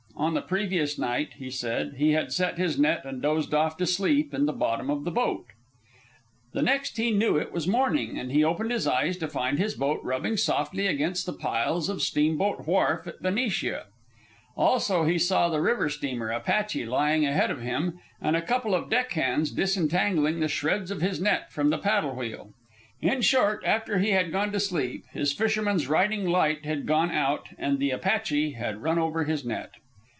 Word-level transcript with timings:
On 0.17 0.35
the 0.35 0.41
previous 0.43 0.99
night, 0.99 1.29
he 1.39 1.49
said, 1.49 1.95
he 1.97 2.11
had 2.11 2.31
set 2.31 2.59
his 2.59 2.77
net 2.77 3.05
and 3.05 3.23
dozed 3.23 3.55
off 3.55 3.75
to 3.77 3.87
sleep 3.87 4.35
in 4.35 4.45
the 4.45 4.53
bottom 4.53 4.91
of 4.91 5.03
the 5.03 5.09
boat. 5.09 5.47
The 6.53 6.61
next 6.61 6.97
he 6.97 7.09
knew 7.09 7.37
it 7.37 7.51
was 7.51 7.67
morning, 7.67 8.19
and 8.19 8.31
he 8.31 8.43
opened 8.43 8.69
his 8.69 8.85
eyes 8.85 9.17
to 9.17 9.27
find 9.27 9.57
his 9.57 9.73
boat 9.73 9.99
rubbing 10.03 10.37
softly 10.37 10.85
against 10.85 11.25
the 11.25 11.33
piles 11.33 11.89
of 11.89 12.03
Steamboat 12.03 12.67
Wharf 12.67 13.07
at 13.07 13.23
Benicia. 13.23 13.85
Also 14.55 15.05
he 15.05 15.17
saw 15.17 15.49
the 15.49 15.59
river 15.59 15.89
steamer 15.89 16.29
Apache 16.29 16.85
lying 16.85 17.25
ahead 17.25 17.49
of 17.49 17.61
him, 17.63 17.99
and 18.21 18.35
a 18.35 18.43
couple 18.43 18.75
of 18.75 18.91
deck 18.91 19.13
hands 19.13 19.49
disentangling 19.49 20.39
the 20.39 20.47
shreds 20.47 20.91
of 20.91 21.01
his 21.01 21.19
net 21.19 21.51
from 21.51 21.71
the 21.71 21.79
paddle 21.79 22.13
wheel. 22.15 22.53
In 23.01 23.21
short, 23.21 23.63
after 23.65 23.97
he 23.97 24.11
had 24.11 24.31
gone 24.31 24.51
to 24.51 24.59
sleep, 24.59 25.03
his 25.13 25.33
fisherman's 25.33 25.87
riding 25.87 26.27
light 26.29 26.63
had 26.63 26.85
gone 26.85 27.09
out, 27.09 27.47
and 27.57 27.79
the 27.79 27.89
Apache 27.89 28.51
had 28.51 28.83
run 28.83 28.99
over 28.99 29.23
his 29.23 29.43
net. 29.43 29.71